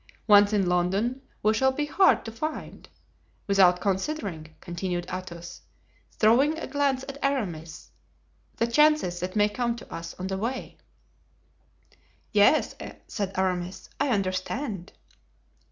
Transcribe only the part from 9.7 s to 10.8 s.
to us on the way."